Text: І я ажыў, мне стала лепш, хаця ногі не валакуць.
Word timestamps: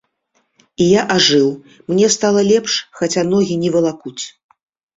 І 0.85 0.87
я 0.91 1.03
ажыў, 1.15 1.45
мне 1.93 2.09
стала 2.17 2.41
лепш, 2.51 2.81
хаця 3.03 3.27
ногі 3.37 3.61
не 3.65 3.69
валакуць. 3.79 4.19